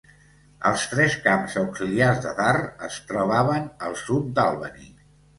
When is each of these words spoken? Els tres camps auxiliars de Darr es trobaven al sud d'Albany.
Els 0.67 0.83
tres 0.93 1.17
camps 1.25 1.57
auxiliars 1.63 2.21
de 2.23 2.31
Darr 2.39 2.63
es 2.87 2.97
trobaven 3.11 3.67
al 3.89 3.93
sud 4.05 4.33
d'Albany. 4.39 4.89